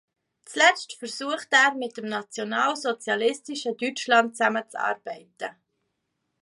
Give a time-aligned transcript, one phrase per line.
[0.45, 5.55] Zuletzt versuchte er mit dem nationalsozialistischen Deutschland zusammenzuarbeiten.